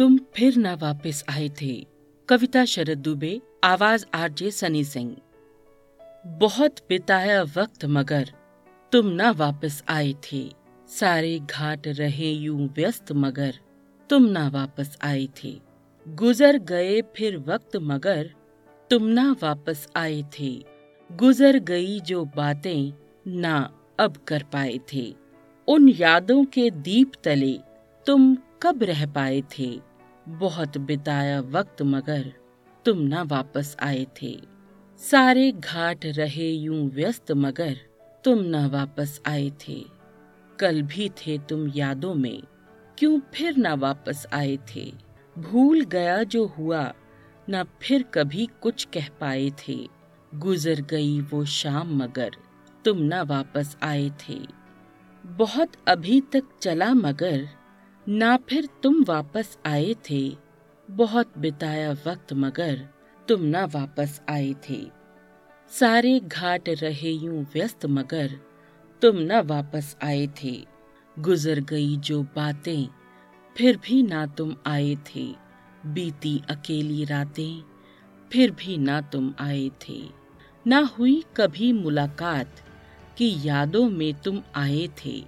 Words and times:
तुम 0.00 0.18
फिर 0.34 0.56
ना 0.56 0.74
वापस 0.74 1.24
आए 1.28 1.50
थे। 1.62 1.86
कविता 2.28 2.64
शरद 2.64 2.98
दुबे, 2.98 3.40
आवाज़ 3.64 4.04
आरजे 4.14 4.50
सनी 4.50 4.84
सिंह। 4.84 5.16
बहुत 6.26 6.76
बिताया 6.88 7.42
वक्त 7.42 7.84
मगर 7.84 8.32
तुम 8.92 9.06
ना 9.06 9.30
वापस 9.30 9.84
आए 9.88 10.12
थे। 10.12 10.52
सारे 10.88 11.38
घाट 11.38 11.88
रहे 11.88 12.30
यूँ 12.30 12.68
व्यस्त 12.68 13.12
मगर 13.12 13.54
तुम 14.10 14.24
ना 14.24 14.48
वापस 14.48 14.98
आए 15.02 15.28
थे। 15.44 15.60
गुजर 16.08 16.58
गए 16.58 17.02
फिर 17.02 17.38
वक्त 17.38 17.76
मगर 17.76 18.30
तुम 18.90 19.06
ना 19.06 19.36
वापस 19.42 19.88
आए 19.96 20.24
थे। 20.40 20.64
गुजर 21.12 21.58
गई 21.58 22.00
जो 22.00 22.24
बातें 22.24 22.92
ना 23.26 23.74
अब 23.98 24.16
कर 24.16 24.42
पाए 24.42 24.80
थे। 24.92 25.14
उन 25.68 25.88
यादों 25.88 26.44
के 26.44 26.70
दीप 26.70 27.12
तले 27.24 27.58
तुम 28.06 28.36
कब 28.62 28.82
रह 28.82 29.06
पाए 29.06 29.42
थे। 29.58 29.89
बहुत 30.30 30.78
बिताया 30.78 31.40
वक्त 31.40 31.82
मगर 31.82 32.32
तुम 32.84 32.98
ना 32.98 33.22
वापस 33.22 33.76
आए 33.82 34.06
थे। 34.22 34.40
सारे 34.98 35.52
घाट 35.52 36.06
रहे 36.06 36.50
यूँ 36.50 36.90
व्यस्त 36.90 37.32
मगर 37.32 37.76
तुम 38.24 38.38
ना 38.38 38.66
वापस 38.66 39.20
आए 39.26 39.50
थे। 39.50 39.84
कल 40.58 40.82
भी 40.82 41.08
थे 41.08 41.38
तुम 41.38 41.66
यादों 41.68 42.14
में, 42.14 42.42
क्यों 42.98 43.20
फिर 43.34 43.56
ना 43.56 43.74
वापस 43.74 44.26
आए 44.32 44.58
थे? 44.74 44.92
भूल 45.38 45.84
गया 45.84 46.22
जो 46.22 46.46
हुआ, 46.46 46.92
ना 47.48 47.64
फिर 47.82 48.02
कभी 48.02 48.48
कुछ 48.60 48.84
कह 48.84 49.08
पाए 49.20 49.50
थे। 49.68 49.78
गुजर 50.34 50.80
गई 50.80 51.20
वो 51.20 51.44
शाम 51.44 51.96
मगर 52.02 52.36
तुम 52.84 52.98
ना 52.98 53.22
वापस 53.22 53.76
आए 53.82 54.10
थे। 54.10 54.38
बहुत 55.24 55.72
अभी 55.88 56.20
तक 56.20 56.42
चला 56.60 56.94
मगर 56.94 57.48
ना 58.08 58.36
फिर 58.36 58.68
तुम 58.82 59.04
वापस 59.04 59.58
आए 59.66 59.94
थे। 60.10 60.36
बहुत 60.90 61.38
बिताया 61.38 61.92
वक्त 61.92 62.32
मगर 62.32 62.88
तुम 63.28 63.42
ना 63.42 63.64
वापस 63.64 64.20
आए 64.28 64.54
थे। 64.68 64.86
सारे 65.68 66.20
घाट 66.20 66.68
रहे 66.68 67.10
यूँ 67.10 67.46
व्यस्त 67.54 67.86
मगर 67.86 68.30
तुम 69.02 69.16
ना 69.16 69.40
वापस 69.40 69.96
आए 70.02 70.26
थे। 70.42 70.66
गुजर 71.18 71.60
गई 71.60 71.96
जो 71.96 72.22
बातें, 72.22 72.86
फिर 73.56 73.76
भी 73.76 74.02
ना 74.02 74.26
तुम 74.26 74.56
आए 74.66 74.94
थे। 74.94 75.34
बीती 75.86 76.42
अकेली 76.50 77.04
रातें, 77.04 77.62
फिर 78.32 78.50
भी 78.50 78.78
ना 78.78 79.00
तुम 79.00 79.34
आए 79.40 79.70
थे। 79.88 80.00
ना 80.66 80.78
हुई 80.78 81.24
कभी 81.36 81.72
मुलाकात 81.72 82.64
की 83.18 83.48
यादों 83.48 83.88
में 83.90 84.14
तुम 84.14 84.42
आए 84.54 84.88
थे। 85.04 85.24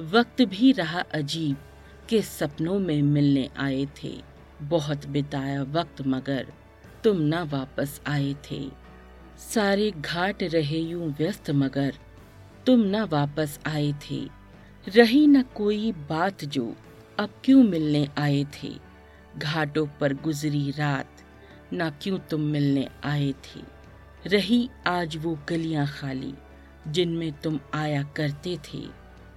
वक्त 0.00 0.42
भी 0.42 0.72
रहा 0.72 1.00
अजीब 1.00 1.56
के 2.08 2.22
सपनों 2.22 2.78
में 2.78 3.02
मिलने 3.02 3.48
आए 3.58 3.86
थे। 4.02 4.10
बहुत 4.62 5.06
बिताया 5.06 5.62
वक्त 5.62 6.06
मगर 6.06 6.46
तुम 7.04 7.20
ना 7.20 7.42
वापस 7.42 8.00
आए 8.06 8.34
थे। 8.50 8.68
सारे 9.38 9.90
घाट 9.90 10.42
रहे 10.42 10.78
यूँ 10.78 11.14
व्यस्त 11.18 11.50
मगर 11.50 11.94
तुम 12.66 12.80
ना 12.80 13.04
वापस 13.04 13.58
आए 13.66 13.92
थे। 13.92 14.20
रही 14.86 15.26
न 15.26 15.42
कोई 15.42 15.92
बात 15.92 16.44
जो 16.44 16.74
अब 17.18 17.30
क्यों 17.44 17.62
मिलने 17.62 18.08
आए 18.18 18.44
थे। 18.54 18.70
घाटों 19.38 19.86
पर 20.00 20.14
गुजरी 20.14 20.70
रात 20.70 21.22
ना 21.72 21.90
क्यों 22.02 22.18
तुम 22.18 22.40
मिलने 22.40 22.88
आए 23.04 23.32
थे। 23.32 23.60
रही 24.26 24.68
आज 24.86 25.16
वो 25.16 25.38
गलियाँ 25.48 25.86
खाली 25.86 26.34
जिनमें 26.88 27.32
तुम 27.32 27.60
आया 27.74 28.02
करते 28.02 28.58
थे। 28.64 28.82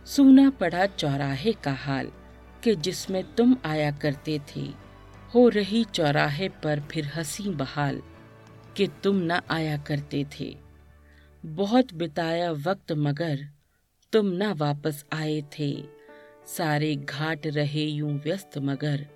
सूना 0.05 0.49
पड़ा 0.49 0.85
चौराहे 0.85 1.51
का 1.53 1.73
हाल 1.73 2.11
कि 2.63 2.75
जिसमें 2.75 3.23
तुम 3.35 3.57
आया 3.65 3.91
करते 3.91 4.41
थे, 4.55 4.73
हो 5.35 5.49
रही 5.49 5.83
चौराहे 5.83 6.49
पर 6.49 6.79
फिर 6.79 7.05
हँसी 7.05 7.43
बहाल 7.43 8.01
कि 8.77 8.87
तुम 8.87 9.15
न 9.15 9.31
आया 9.49 9.77
करते 9.77 10.25
थे। 10.39 10.57
बहुत 11.45 11.93
बिताया 11.93 12.51
वक्त 12.51 12.91
मगर 12.91 13.47
तुम 14.13 14.25
न 14.25 14.53
वापस 14.53 15.05
आए 15.13 15.43
थे। 15.59 15.83
सारे 16.47 16.95
घाट 16.95 17.47
रहे 17.47 17.85
यूँ 17.85 18.13
व्यस्त 18.13 18.57
मगर 18.57 19.07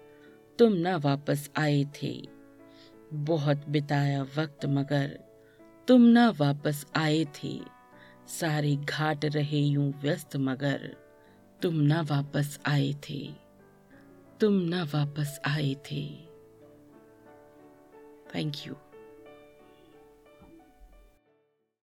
तुम 0.59 0.74
न 0.74 0.96
वापस 0.96 1.50
आए 1.58 1.86
थे। 2.03 2.28
बहुत 3.14 3.70
बिताया 3.70 4.24
वक्त 4.24 4.66
मगर 4.66 5.20
तुम 5.88 6.02
न 6.02 6.18
वापस 6.18 6.86
आए 6.96 7.25
थे। 7.25 7.62
सारे 8.28 8.75
घाट 8.75 9.25
रहे 9.25 9.59
यूँ 9.59 9.94
व्यस्त 10.02 10.36
मगर 10.36 11.05
तुम 11.62 11.76
ना 11.76 12.02
वापस 12.02 12.60
आए 12.66 12.94
थे। 13.10 13.34
तुम 14.40 14.54
ना 14.54 14.84
वापस 14.84 15.40
आए 15.46 15.76
थे। 15.92 16.04
Thank 18.36 18.54
you 18.68 18.76